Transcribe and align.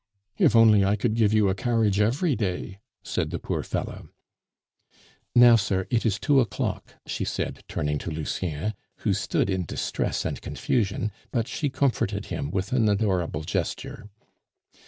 "If 0.39 0.55
only 0.55 0.83
I 0.83 0.95
could 0.95 1.13
give 1.13 1.31
you 1.31 1.47
a 1.47 1.53
carriage 1.53 1.99
every 1.99 2.35
day!" 2.35 2.79
said 3.03 3.29
the 3.29 3.37
poor 3.37 3.61
fellow. 3.61 4.09
"Now, 5.35 5.55
sir, 5.55 5.85
it 5.91 6.07
is 6.07 6.17
two 6.19 6.39
o'clock," 6.39 6.95
she 7.05 7.23
said, 7.23 7.63
turning 7.67 7.99
to 7.99 8.09
Lucien, 8.09 8.73
who 9.05 9.13
stood 9.13 9.47
in 9.47 9.63
distress 9.63 10.25
and 10.25 10.41
confusion, 10.41 11.11
but 11.29 11.47
she 11.47 11.69
comforted 11.69 12.25
him 12.25 12.49
with 12.49 12.71
an 12.73 12.89
adorable 12.89 13.43
gesture. 13.43 14.09